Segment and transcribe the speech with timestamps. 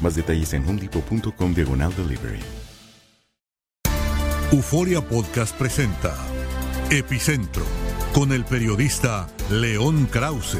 [0.00, 2.40] Más detalles en homedepot.com diagonal delivery.
[4.52, 6.14] Euforia Podcast presenta
[6.90, 7.64] Epicentro
[8.12, 10.58] con el periodista León Krause.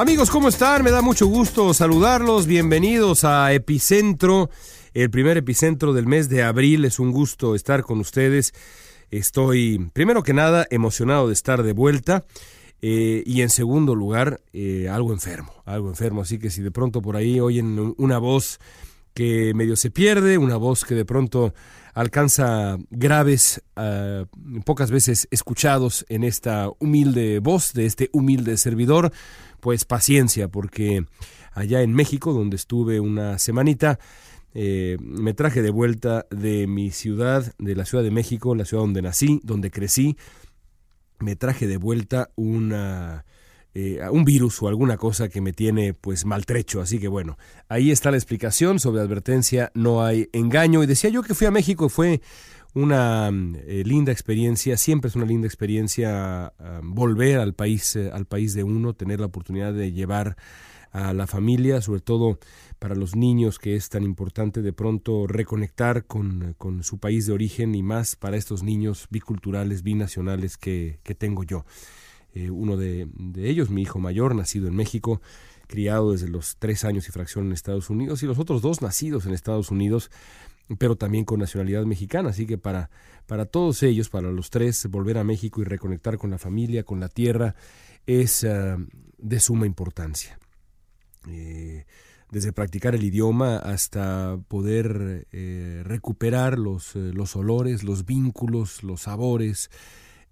[0.00, 0.82] Amigos, ¿cómo están?
[0.82, 2.46] Me da mucho gusto saludarlos.
[2.46, 4.48] Bienvenidos a Epicentro,
[4.94, 6.84] el primer epicentro del mes de abril.
[6.84, 8.52] Es un gusto estar con ustedes.
[9.10, 12.24] Estoy, primero que nada, emocionado de estar de vuelta.
[12.82, 16.22] eh, y en segundo lugar, eh, algo enfermo, algo enfermo.
[16.22, 18.58] Así que si de pronto por ahí oyen una voz
[19.12, 21.52] que medio se pierde, una voz que de pronto
[21.92, 24.24] alcanza graves, ah,
[24.64, 29.12] pocas veces escuchados en esta humilde voz de este humilde servidor,
[29.60, 31.04] pues paciencia, porque
[31.52, 33.98] allá en México, donde estuve una semanita,
[34.54, 38.82] eh, me traje de vuelta de mi ciudad, de la Ciudad de México, la ciudad
[38.82, 40.16] donde nací, donde crecí,
[41.18, 43.24] me traje de vuelta una
[43.72, 46.80] eh, un virus o alguna cosa que me tiene pues maltrecho.
[46.80, 47.38] Así que bueno,
[47.68, 50.82] ahí está la explicación sobre advertencia, no hay engaño.
[50.82, 52.20] Y decía yo que fui a México fue
[52.74, 58.10] una mm, eh, linda experiencia, siempre es una linda experiencia ah, volver al país, eh,
[58.12, 60.36] al país de uno, tener la oportunidad de llevar
[60.92, 62.38] a la familia, sobre todo
[62.78, 67.32] para los niños que es tan importante de pronto reconectar con, con su país de
[67.32, 71.64] origen y más para estos niños biculturales, binacionales que, que tengo yo.
[72.32, 75.20] Eh, uno de, ellos, mi hijo mayor, nacido en México,
[75.66, 79.26] criado desde los tres años y fracción en Estados Unidos, y los otros dos nacidos
[79.26, 80.10] en Estados Unidos,
[80.78, 82.30] pero también con nacionalidad mexicana.
[82.30, 82.90] Así que para,
[83.26, 87.00] para todos ellos, para los tres, volver a México y reconectar con la familia, con
[87.00, 87.56] la tierra,
[88.06, 88.86] es uh,
[89.18, 90.39] de suma importancia.
[91.28, 91.84] Eh,
[92.30, 99.02] desde practicar el idioma hasta poder eh, recuperar los, eh, los olores, los vínculos, los
[99.02, 99.70] sabores,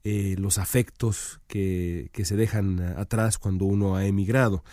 [0.05, 4.65] los afectos que, que, se dejan atrás cuando uno ha emigrado.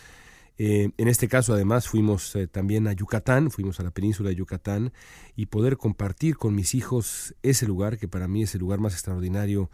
[0.58, 4.94] En este caso, además, fuimos también a Yucatán, fuimos a la península de Yucatán
[5.36, 8.94] y poder compartir con mis hijos ese lugar que para mí es el lugar más
[8.94, 9.70] extraordinario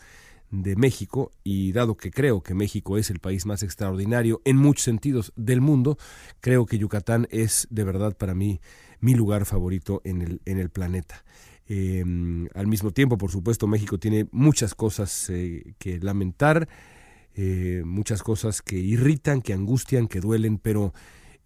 [0.51, 4.83] de México y dado que creo que México es el país más extraordinario en muchos
[4.83, 5.97] sentidos del mundo,
[6.41, 8.59] creo que Yucatán es de verdad para mí
[8.99, 11.23] mi lugar favorito en el, en el planeta.
[11.67, 12.03] Eh,
[12.53, 16.67] al mismo tiempo, por supuesto, México tiene muchas cosas eh, que lamentar,
[17.33, 20.93] eh, muchas cosas que irritan, que angustian, que duelen, pero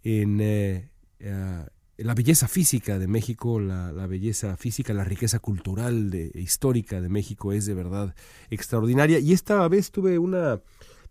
[0.04, 7.01] en uh, la belleza física de México, la, belleza física, la riqueza cultural de, histórica
[7.01, 8.15] de México es de verdad
[8.50, 9.19] extraordinaria.
[9.19, 10.59] Y esta vez tuve una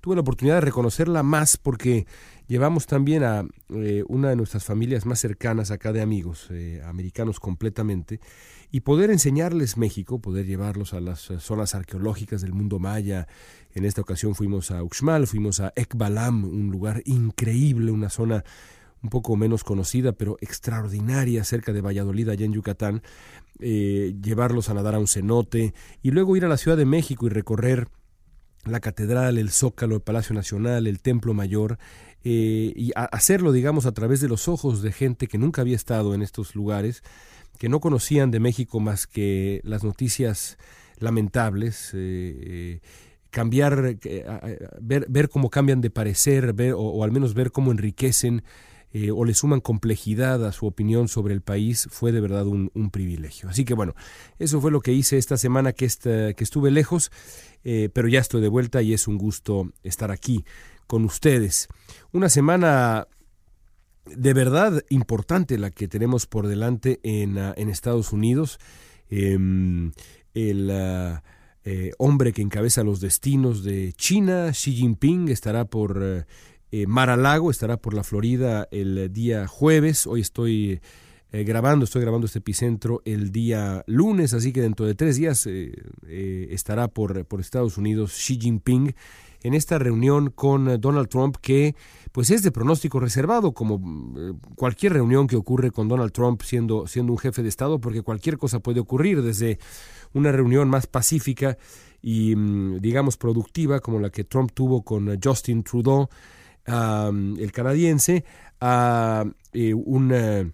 [0.01, 2.07] tuve la oportunidad de reconocerla más porque
[2.47, 7.41] llevamos también a eh, una de nuestras familias más cercanas acá de amigos, eh, americanos
[7.41, 8.21] completamente,
[8.71, 13.29] y poder enseñarles México, poder llevarlos a las zonas arqueológicas del mundo maya.
[13.73, 18.45] En esta ocasión fuimos a Uxmal, fuimos a Ekbalam, un lugar increíble, una zona
[19.05, 23.03] un poco menos conocida, pero extraordinaria, cerca de Valladolid, allá en Yucatán,
[23.61, 27.27] eh, llevarlos a nadar a un cenote y luego ir a la Ciudad de México
[27.27, 27.89] y recorrer
[28.65, 31.79] la catedral, el zócalo, el Palacio Nacional, el Templo Mayor,
[32.25, 36.15] eh, y hacerlo, digamos, a través de los ojos de gente que nunca había estado
[36.15, 37.03] en estos lugares,
[37.59, 40.57] que no conocían de México más que las noticias
[40.99, 42.81] lamentables, eh,
[43.29, 43.99] cambiar,
[44.81, 48.43] ver, ver, cómo cambian de parecer, ver, o, al menos ver cómo enriquecen
[49.13, 53.49] o le suman complejidad a su opinión sobre el país, fue de verdad un, privilegio.
[53.49, 53.95] Así que bueno,
[54.39, 55.89] eso fue lo que hice esta semana que,
[56.37, 57.11] que estuve lejos
[57.65, 60.45] eh, pero ya estoy de vuelta y es un gusto estar aquí
[60.87, 61.69] con ustedes.
[62.13, 63.09] Una semana
[64.05, 68.59] de verdad importante la que tenemos por delante en, ah, Estados Unidos.
[69.09, 69.93] Em,
[70.35, 71.23] el ah,
[71.65, 76.27] eh, hombre que encabeza los destinos de China, Xi Jinping, estará por
[76.71, 80.07] eh, Mar a Lago, estará por la Florida el día jueves.
[80.07, 80.81] Hoy estoy
[81.35, 85.45] eh, grabando, estoy grabando este epicentro el día lunes, así que dentro de tres días
[85.49, 85.73] eh,
[86.07, 88.95] eh, estará por, por Estados Unidos Xi Jinping
[89.43, 91.75] en esta reunión con Donald Trump que
[92.13, 93.83] pues es de pronóstico reservado como
[94.55, 98.39] cualquier reunión que ocurre con Donald Trump siendo, siendo un jefe de Estado porque cualquier
[98.39, 99.59] cosa puede ocurrir desde
[100.13, 101.59] una reunión más pacífica
[102.01, 106.09] y mm, digamos productiva como la que Trump tuvo con Justin Trudeau,
[106.67, 108.25] el canadiense,
[108.61, 110.53] a un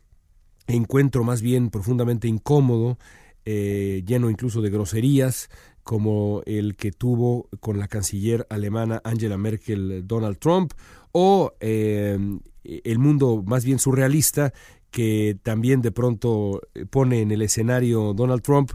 [0.67, 2.99] encuentro más bien profundamente incómodo,
[3.45, 5.49] eh, lleno incluso de groserías,
[5.83, 10.73] como el que tuvo con la canciller alemana Angela Merkel Donald Trump,
[11.13, 12.19] o eh,
[12.65, 14.53] el mundo más bien surrealista
[14.91, 16.61] que también de pronto
[16.91, 18.73] pone en el escenario Donald Trump,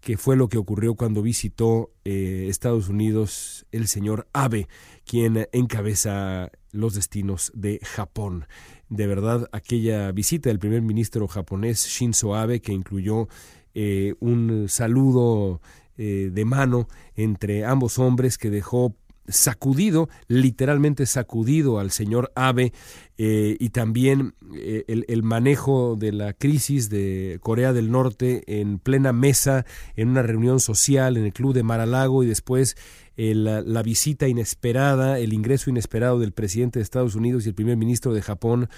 [0.00, 4.68] que fue lo que ocurrió cuando visitó eh, Estados Unidos el señor Abe,
[5.04, 8.46] quien encabeza los destinos de Japón.
[8.88, 13.28] De verdad aquella visita del primer ministro japonés Shinzo Abe que incluyó
[13.74, 15.60] eh, un saludo
[15.96, 18.94] eh, de mano entre ambos hombres que dejó
[19.28, 22.72] sacudido, literalmente sacudido al señor Abe
[23.18, 29.12] eh, y también el, el, manejo de la crisis de Corea del Norte en plena
[29.12, 29.66] mesa,
[29.96, 32.76] en una reunión social en el club de Maralago y después
[33.18, 38.14] la, visita inesperada, el ingreso inesperado del presidente de Estados Unidos y el primer ministro
[38.14, 38.68] de Japón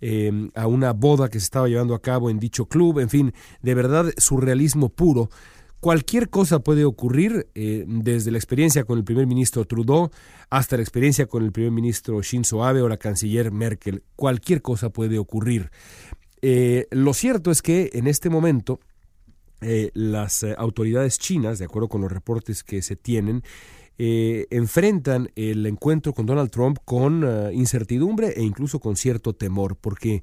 [0.00, 3.34] em, a una boda que se estaba llevando a cabo en dicho club, en fin,
[3.62, 5.28] de verdad surrealismo puro.
[5.80, 10.10] Cualquier cosa puede ocurrir, eh, desde la experiencia con el primer ministro Trudeau
[10.50, 14.02] hasta la experiencia con el primer ministro Shinzo Abe o la canciller Merkel.
[14.14, 15.70] Cualquier cosa puede ocurrir.
[16.42, 18.80] Eh, lo cierto es que en este momento
[19.62, 23.42] eh, las autoridades chinas, de acuerdo con los reportes que se tienen,
[24.02, 29.76] eh, enfrentan el encuentro con Donald Trump con eh, incertidumbre e incluso con cierto temor,
[29.76, 30.22] porque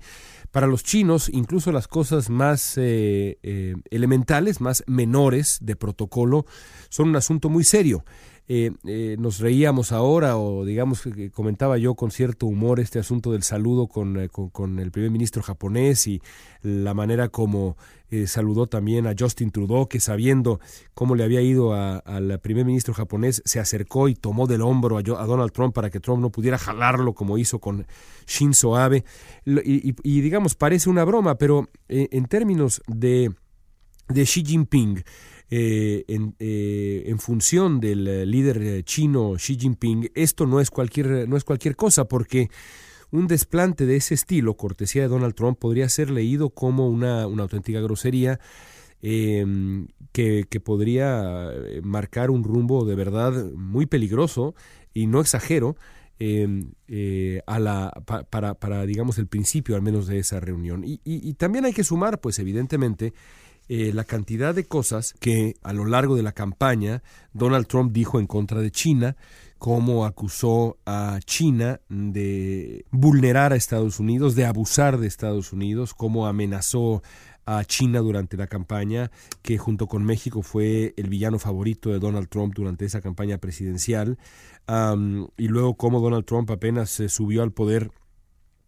[0.49, 6.47] para los chinos incluso las cosas más eh, elementales, más menores de protocolo,
[6.89, 8.03] son un asunto muy serio.
[8.49, 13.33] Eh, eh, nos reíamos ahora o digamos que comentaba yo con cierto humor este asunto
[13.33, 16.21] del saludo con, eh, con, el primer ministro japonés y
[16.61, 17.75] la manera como
[18.25, 20.61] saludó también a Justin Trudeau que sabiendo
[20.93, 25.01] cómo le había ido al primer ministro japonés se acercó y tomó del hombro a,
[25.01, 27.85] Donald Trump para que Trump no pudiera jalarlo como hizo con
[28.25, 29.03] Shinzo Abe.
[29.45, 33.33] Y, y digamos parece una broma pero en términos de,
[34.07, 35.03] de Xi Jinping
[35.49, 41.29] eh, en, eh, en, función del eh, líder chino Xi Jinping, esto no es cualquier,
[41.29, 42.49] no es cualquier cosa, porque
[43.11, 47.43] un desplante de ese estilo, cortesía de Donald Trump, podría ser leído como una, una
[47.43, 48.41] auténtica grosería.
[48.99, 51.51] Em, que, que, podría
[51.83, 54.55] marcar un rumbo de verdad muy peligroso
[54.91, 55.75] y no exagero
[56.17, 56.71] em,
[57.45, 57.91] a la,
[58.31, 60.83] para, para, digamos, el principio al menos de esa reunión.
[60.83, 63.13] Y, y también hay que sumar, pues evidentemente,
[63.69, 68.19] eh, la cantidad de cosas que a lo largo de la campaña Donald Trump dijo
[68.19, 69.17] en contra de China,
[69.57, 76.27] cómo acusó a China de vulnerar a Estados Unidos, de abusar de Estados Unidos, cómo
[76.27, 77.01] amenazó
[77.45, 79.09] a China durante la campaña,
[79.41, 84.17] que junto con México fue el villano favorito de Donald Trump durante esa campaña presidencial,
[85.37, 87.91] y luego cómo Donald Trump apenas se subió al poder,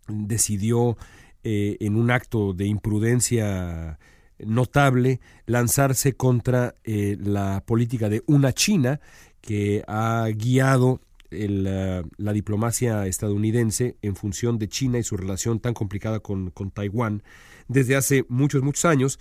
[0.07, 0.97] decidió
[1.43, 3.99] eh, en un acto de imprudencia
[4.45, 8.99] notable lanzarse contra eh, la política de una China
[9.41, 16.21] que ha guiado la diplomacia estadounidense en función de China y su relación tan complicada
[16.21, 17.21] con, Taiwán
[17.67, 19.19] desde hace muchos, muchos años.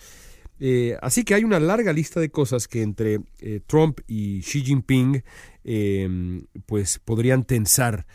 [0.58, 4.62] Eh, así que hay una larga lista de cosas que entre eh, Trump y Xi
[4.62, 5.22] Jinping
[6.64, 8.06] pues podrían tensar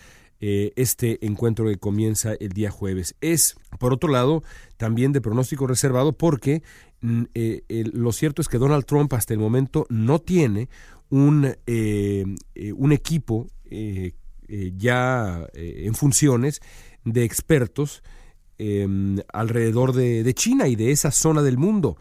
[0.75, 3.15] este encuentro que comienza el día jueves.
[3.21, 4.43] Es, por otro lado,
[4.77, 6.63] también de pronóstico reservado porque
[7.03, 10.69] Mm, eh, lo cierto es que Donald Trump hasta el momento no tiene
[11.09, 13.47] un, un equipo
[14.77, 16.61] ya en funciones
[17.03, 18.03] de expertos
[18.57, 21.97] em, alrededor de, de, China y de esa zona del mundo.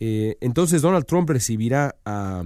[0.00, 2.42] Eh, entonces Donald Trump recibirá a,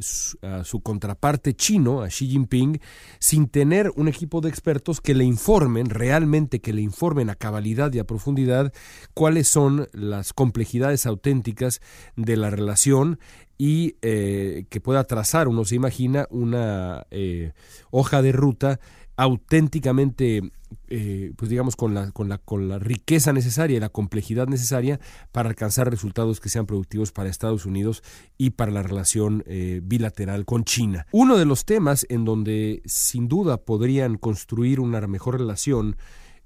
[0.00, 2.80] su, contraparte chino, a Xi Jinping,
[3.18, 7.92] sin tener un equipo de expertos que le informen, realmente que le informen a cabalidad
[7.92, 8.72] y a profundidad
[9.14, 11.80] cuáles son las complejidades auténticas
[12.16, 13.18] de la relación
[13.58, 17.52] y eh, que pueda trazar, uno se imagina, una eh,
[17.90, 18.80] hoja de ruta
[19.20, 20.50] auténticamente,
[20.88, 24.98] eh, pues digamos, con la, con, la, con la riqueza necesaria y la complejidad necesaria
[25.30, 28.02] para alcanzar resultados que sean productivos para Estados Unidos
[28.38, 31.06] y para la relación eh, bilateral con China.
[31.12, 35.98] Uno de los temas en donde sin duda podrían construir una mejor relación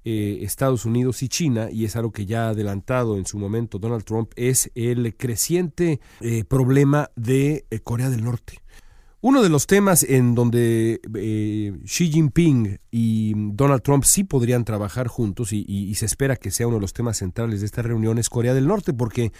[0.03, 3.79] eh, Estados Unidos y China, y es algo que ya ha adelantado en su momento
[3.79, 6.01] Donald Trump, es el creciente
[6.49, 8.59] problema de Corea del Norte.
[9.27, 15.07] Uno de los temas en donde eh, Xi Jinping y Donald Trump sí podrían trabajar
[15.07, 18.29] juntos y, se espera que sea uno de los temas centrales de esta reunión es
[18.29, 19.31] Corea del Norte, porque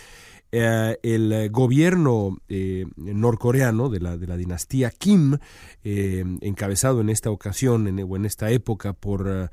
[0.52, 5.38] eh, el gobierno eh, norcoreano de la, de la dinastía Kim,
[5.84, 9.52] encabezado en esta ocasión o en esta época por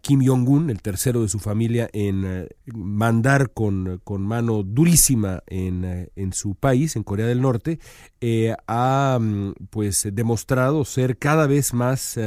[0.00, 6.08] Kim Jong-un, el tercero de su familia, en eh, mandar con, mano durísima en, eh,
[6.14, 7.80] en, su país, en Corea del Norte,
[8.20, 12.18] eh, ha mm, pues demostrado ser cada vez más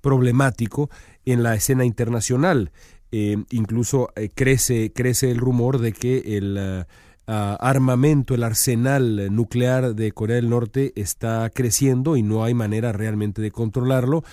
[0.00, 0.90] problemático
[1.24, 2.70] en la escena internacional.
[3.10, 6.86] incluso crece, crece el rumor de que el
[7.26, 13.42] armamento, el arsenal nuclear de Corea del Norte está creciendo y no hay manera realmente
[13.42, 14.24] de controlarlo.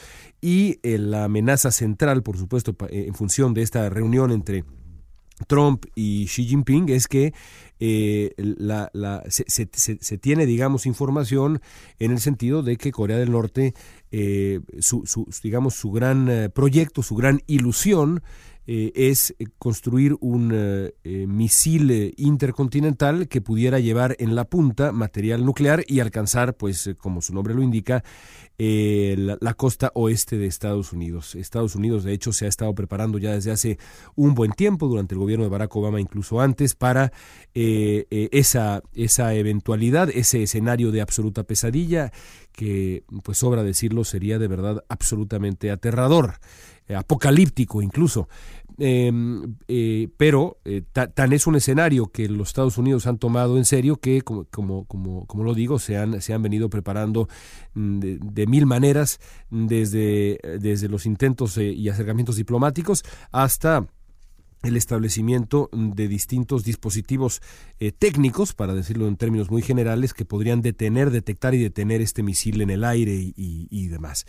[0.41, 4.63] Y eh, la amenaza central, por supuesto, eh, en función de esta reunión entre
[5.47, 7.33] Trump y Xi Jinping es que
[7.79, 8.91] eh, la,
[9.29, 11.61] se, tiene, digamos, información
[11.97, 13.73] en el sentido de que Corea del Norte,
[14.79, 18.21] su, su, digamos, su gran proyecto, su gran ilusión
[18.71, 20.93] eh, es eh, construir un eh,
[21.27, 27.33] misil intercontinental que pudiera llevar en la punta material nuclear y alcanzar, pues como su
[27.33, 28.03] nombre lo indica,
[28.59, 31.33] la, costa oeste de Estados Unidos.
[31.33, 33.79] Estados Unidos, de hecho, se ha estado preparando ya desde hace
[34.15, 37.11] un buen tiempo, durante el gobierno de Barack Obama, incluso antes, para
[37.53, 42.11] esa, esa eventualidad, ese escenario de absoluta pesadilla
[42.51, 46.35] que, pues sobra decirlo, sería de verdad absolutamente aterrador,
[46.93, 48.27] apocalíptico incluso.
[48.79, 53.65] Em, eh, pero eh, tan es un escenario que los Estados Unidos han tomado en
[53.65, 57.27] serio que, como, como, como, lo digo, se han, se han venido preparando
[57.73, 59.19] mm, de, mil maneras,
[59.49, 63.85] desde, desde los intentos eh, y acercamientos diplomáticos hasta
[64.61, 67.41] el establecimiento de distintos dispositivos
[67.79, 72.23] eh, técnicos, para decirlo en términos muy generales, que podrían detener, detectar y detener este
[72.23, 74.25] misil en el aire y, demás.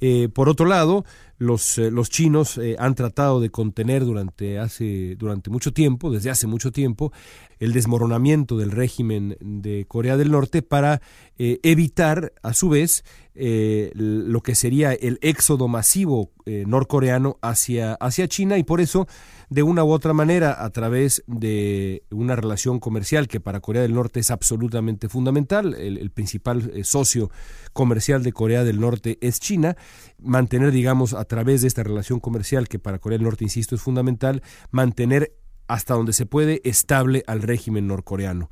[0.00, 1.04] Eh, por otro lado,
[1.38, 6.46] los, eh, los chinos han tratado de contener durante, hace, durante mucho tiempo, desde hace
[6.46, 7.12] mucho tiempo,
[7.58, 11.00] el desmoronamiento del régimen de Corea del Norte para
[11.38, 18.64] evitar, a su vez, lo que sería el éxodo masivo norcoreano hacia, hacia China y
[18.64, 19.06] por eso
[19.50, 23.94] de una u otra manera a través de una relación comercial que para Corea del
[23.94, 25.74] Norte es absolutamente fundamental.
[25.74, 27.30] El, principal eh, socio
[27.72, 29.76] comercial de Corea del Norte es China.
[30.18, 33.82] Mantener, digamos, a través de esta relación comercial que para Corea del Norte, insisto, es
[33.82, 35.34] fundamental, mantener
[35.66, 38.50] hasta donde se puede estable al régimen norcoreano.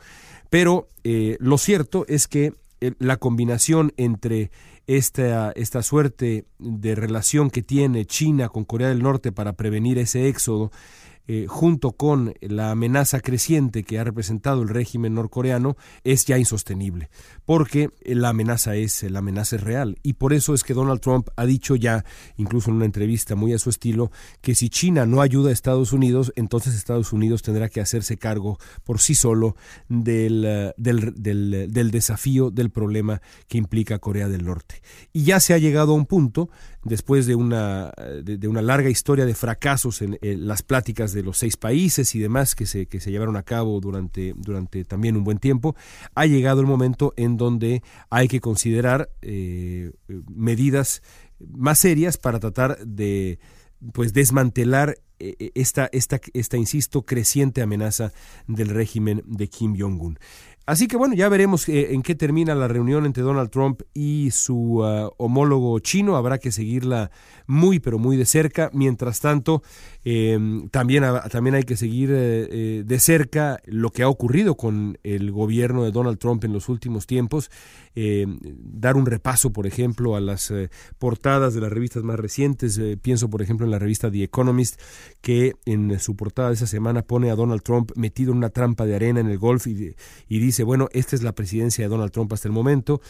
[0.50, 2.52] Pero eh, lo cierto es que eh,
[2.99, 4.50] la combinación entre
[4.87, 10.28] esta, esta suerte de relación que tiene China con Corea del Norte para prevenir ese
[10.28, 10.70] éxodo
[11.30, 17.11] eh, junto con la amenaza creciente que ha representado el régimen norcoreano, es ya insostenible,
[17.44, 19.99] porque la amenaza es, la amenaza es real.
[20.02, 22.02] Y por eso es que Donald Trump ha dicho ya,
[22.38, 25.92] incluso en una entrevista muy a su estilo, que si China no ayuda a Estados
[25.92, 29.54] Unidos, entonces Estados Unidos tendrá que hacerse cargo por sí solo
[29.90, 34.80] del, del, del desafío, del problema que implica Corea del Norte.
[35.12, 36.49] Y ya se ha llegado a un punto
[36.88, 37.92] después de una,
[38.23, 42.54] de, una larga historia de fracasos en, las pláticas de los seis países y demás
[42.54, 45.76] que se, que se llevaron a cabo durante, durante también un buen tiempo,
[46.14, 49.92] ha llegado el momento en donde hay que considerar eh,
[50.35, 51.02] medidas
[51.38, 53.38] más serias para tratar de
[53.92, 58.12] pues desmantelar eh, esta, esta, esta, insisto, creciente amenaza
[58.47, 60.18] del régimen de Kim Jong-un.
[60.68, 64.32] Así que bueno, ya veremos eh, en qué termina la reunión entre Donald Trump y
[64.32, 66.14] su uh, homólogo chino.
[66.14, 67.10] Habrá que seguirla
[67.46, 68.68] muy, pero muy de cerca.
[68.75, 69.62] Mientras tanto,
[70.04, 70.38] eh,
[70.70, 75.32] también, también hay que seguir eh, eh, de cerca lo que ha ocurrido con el
[75.32, 77.50] gobierno de Donald Trump en los últimos tiempos.
[77.94, 80.52] Eh, dar un repaso, por ejemplo, a las
[80.98, 82.78] portadas de las revistas más recientes.
[83.00, 84.78] pienso, por ejemplo, en la revista The Economist,
[85.22, 88.84] que en su portada de esa semana pone a Donald Trump metido en una trampa
[88.84, 89.94] de arena en el golf y,
[90.28, 93.00] y dice, bueno, esta es la presidencia de Donald Trump hasta el momento.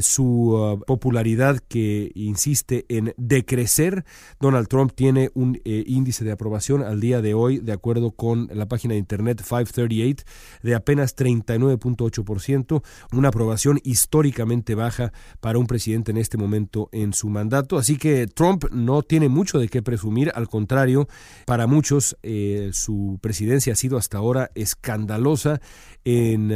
[0.00, 4.04] su uh, popularidad que insiste en decrecer.
[4.40, 8.66] Donald Trump tiene un índice de aprobación al día de hoy, de acuerdo con la
[8.66, 10.24] página de internet 538,
[10.62, 12.82] de apenas 39.8%,
[13.12, 17.78] una aprobación históricamente baja para un presidente en este momento en su mandato.
[17.78, 21.08] Así que Trump no tiene mucho de qué presumir, al contrario,
[21.46, 25.60] para muchos eh, su presidencia ha sido hasta ahora escandalosa
[26.04, 26.50] en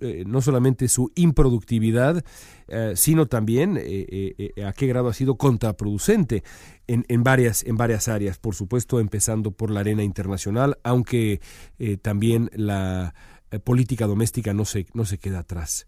[0.00, 2.24] eh, eh, no solamente su improductividad,
[2.68, 6.42] eh, sino también a qué grado ha sido contraproducente
[6.86, 11.40] en, en, varias, en varias áreas, por supuesto empezando por la arena internacional, aunque
[12.02, 13.14] también la
[13.64, 15.86] política doméstica no se, no se queda atrás.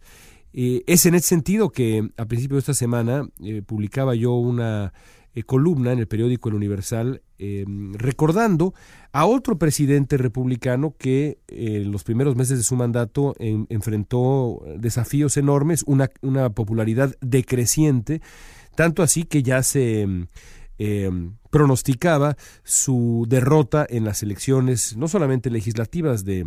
[0.52, 3.28] es en ese sentido que a principio de esta semana
[3.66, 4.92] publicaba yo una
[5.36, 8.72] eh, columna en el periódico El Universal em, recordando
[9.12, 15.36] a otro presidente republicano que eh, en los primeros meses de su mandato enfrentó desafíos
[15.36, 18.22] enormes, una, una, popularidad decreciente,
[18.74, 20.28] tanto así que ya se em,
[20.78, 26.46] em, pronosticaba su derrota en las elecciones, no solamente legislativas de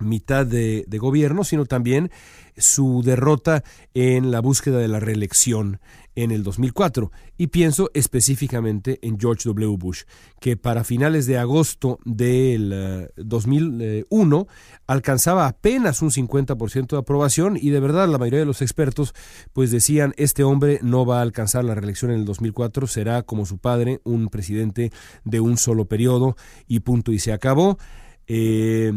[0.00, 2.10] mitad de, gobierno, sino también
[2.56, 3.62] su derrota
[3.94, 5.80] en la búsqueda de la reelección
[6.16, 9.76] en el 2004 y pienso específicamente en George W.
[9.78, 10.02] Bush,
[10.40, 14.46] que para finales de agosto del 2001 eh,
[14.86, 19.14] alcanzaba apenas un 50% de aprobación y de verdad la mayoría de los expertos
[19.52, 23.46] pues decían este hombre no va a alcanzar la reelección en el 2004, será como
[23.46, 24.92] su padre un presidente
[25.24, 27.78] de un solo periodo y punto y se acabó.
[28.26, 28.92] Eh,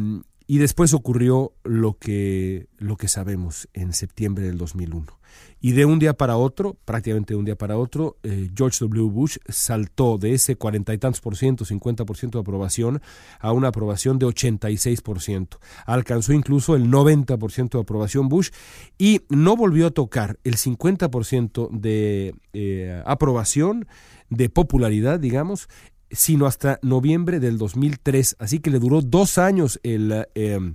[0.48, 5.20] y después ocurrió lo que, lo que sabemos en septiembre del 2001.
[5.60, 9.10] Y de un día para otro, prácticamente de un día para otro, eh, George W.
[9.10, 13.02] Bush saltó de ese cuarenta y tantos por ciento, 50 por ciento de aprobación,
[13.40, 15.60] a una aprobación de 86 por ciento.
[15.86, 18.50] Alcanzó incluso el 90 por ciento de aprobación Bush
[18.98, 23.88] y no volvió a tocar el 50 por ciento de eh, aprobación,
[24.30, 25.70] de popularidad, digamos,
[26.14, 28.38] sino hasta noviembre del 2003.
[28.40, 30.26] Así que le duró dos años el...
[30.36, 30.74] Eh,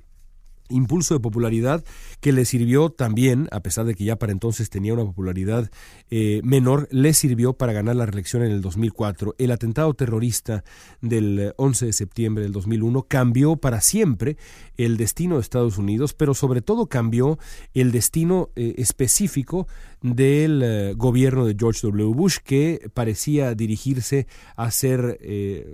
[0.69, 1.85] impulso de popularidad
[2.21, 5.71] que le sirvió también, a pesar de que ya para entonces tenía una popularidad
[6.11, 9.35] eh, menor, le sirvió para ganar la reelección en el 2004.
[9.39, 10.65] El atentado terrorista
[11.01, 14.37] del 11 de septiembre del 2001 cambió para siempre
[14.79, 17.39] el destino de Estados Unidos, pero sobre todo cambió
[17.75, 19.69] el destino eh, específico
[20.01, 22.15] del eh, gobierno de George W.
[22.15, 25.19] Bush, que parecía dirigirse a ser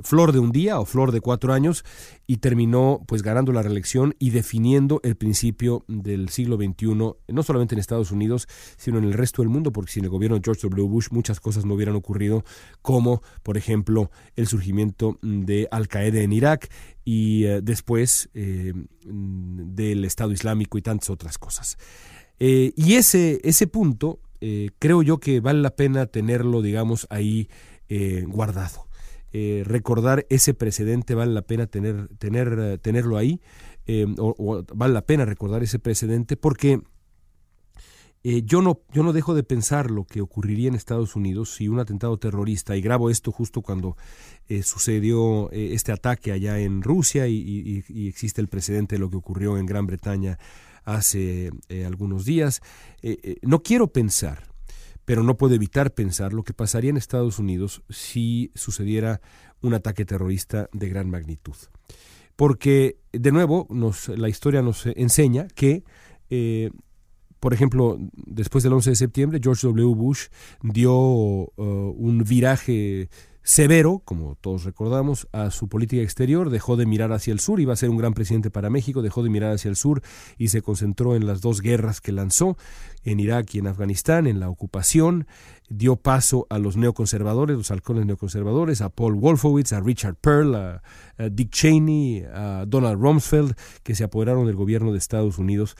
[0.02, 1.84] flor de un día o flor de cuatro años
[2.26, 6.94] y terminó pues ganando la reelección y definiendo el principio del siglo XXI,
[7.28, 10.36] no solamente en Estados Unidos, sino en el resto del mundo, porque sin el gobierno
[10.36, 10.88] de George W.
[10.88, 12.44] Bush muchas cosas no hubieran ocurrido,
[12.82, 16.70] como por ejemplo el surgimiento de Al Qaeda en Irak
[17.04, 18.72] y eh, después eh,
[19.04, 21.76] del Estado Islámico y tantas otras cosas.
[22.38, 24.20] Eh, y ese, ese punto
[24.78, 27.48] creo yo que vale la pena tenerlo, digamos, ahí
[28.26, 28.88] guardado.
[29.32, 33.40] Recordar ese precedente, vale la pena tener, tener, tenerlo ahí,
[34.18, 36.82] o, vale la pena recordar ese precedente porque
[38.24, 41.78] yo, no, yo no dejo de pensar lo que ocurriría en Estados Unidos si un
[41.78, 43.96] atentado terrorista, y grabo esto justo cuando
[44.62, 49.58] sucedió este ataque allá en Rusia y, y, existe el precedente de lo que ocurrió
[49.58, 50.38] en Gran Bretaña
[50.84, 51.50] hace
[51.86, 52.62] algunos días,
[53.42, 54.54] no quiero pensar
[55.04, 59.20] pero no puedo evitar pensar lo que pasaría en Estados Unidos si sucediera
[59.60, 61.56] un ataque terrorista de gran magnitud.
[62.36, 65.84] Porque, de nuevo, nos, la historia nos enseña que,
[66.30, 66.70] eh,
[67.44, 69.94] por ejemplo, después del 11 de septiembre, George W.
[69.94, 70.28] Bush
[70.62, 73.10] dio uh, un viraje
[73.44, 77.74] severo, como todos recordamos, a su política exterior, dejó de mirar hacia el sur, iba
[77.74, 80.02] a ser un gran presidente para México, dejó de mirar hacia el sur
[80.38, 82.56] y se concentró en las dos guerras que lanzó,
[83.04, 85.26] en Irak y en Afganistán, en la ocupación,
[85.68, 90.82] dio paso a los neoconservadores, los halcones neoconservadores, a Paul Wolfowitz, a Richard Pearl, a,
[91.30, 95.76] Dick Cheney, a Donald Rumsfeld, que se apoderaron del gobierno de Estados Unidos.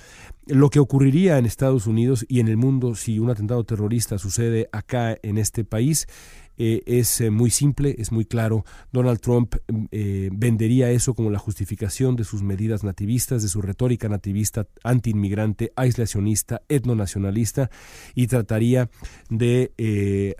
[0.46, 4.68] Lo que ocurriría en Estados Unidos y en el mundo si un atentado terrorista sucede
[4.72, 6.06] acá en este país
[6.56, 8.64] eh, es eh, muy simple, es muy claro.
[8.92, 9.56] Donald Trump
[9.90, 15.72] eh, vendería eso como la justificación de sus medidas nativistas, de su retórica nativista, antiinmigrante,
[15.76, 17.70] aislacionista, etnonacionalista
[18.14, 18.90] y trataría
[19.30, 19.72] de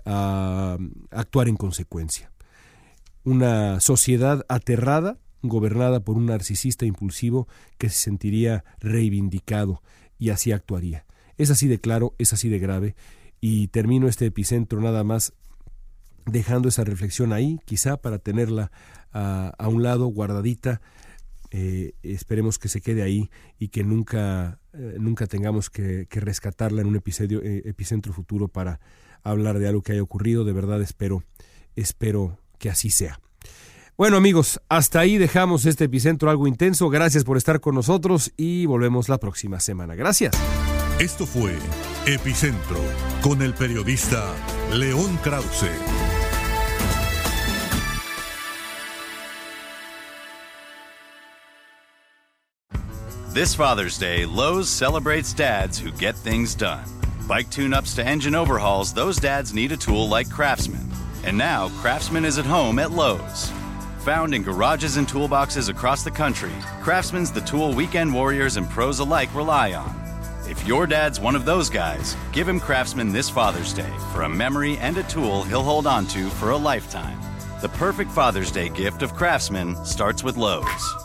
[0.05, 2.31] actuar en consecuencia.
[3.23, 7.47] Una sociedad aterrada, gobernada por un narcisista impulsivo
[7.77, 9.81] que se sentiría reivindicado
[10.17, 11.05] y así actuaría.
[11.37, 12.95] Es así de claro, es así de grave
[13.41, 15.33] y termino este epicentro nada más
[16.25, 18.71] dejando esa reflexión ahí, quizá para tenerla
[19.11, 20.81] a, un lado, guardadita.
[21.51, 26.87] Eh, esperemos que se quede ahí y que nunca, eh, nunca tengamos que, rescatarla en
[26.87, 28.79] un episodio, eh, epicentro futuro para
[29.23, 30.43] hablar de algo que haya ocurrido.
[30.43, 31.23] De verdad espero,
[31.75, 33.19] espero que así sea.
[33.97, 36.89] Bueno amigos, hasta ahí dejamos este epicentro algo intenso.
[36.89, 39.95] Gracias por estar con nosotros y volvemos la próxima semana.
[39.95, 40.33] Gracias.
[40.99, 41.57] Esto fue
[42.05, 42.77] Epicentro
[43.21, 44.33] con el periodista
[44.71, 46.14] León Krause.
[53.35, 56.85] This Father's Day, Lowe's celebrates dads who get things done.
[57.27, 60.89] Bike tune ups to engine overhauls, those dads need a tool like Craftsman.
[61.25, 63.51] And now, Craftsman is at home at Lowe's.
[64.05, 68.99] Found in garages and toolboxes across the country, Craftsman's the tool weekend warriors and pros
[68.99, 69.93] alike rely on.
[70.49, 74.29] If your dad's one of those guys, give him Craftsman this Father's Day for a
[74.29, 77.19] memory and a tool he'll hold on to for a lifetime.
[77.59, 81.04] The perfect Father's Day gift of Craftsman starts with Lowe's.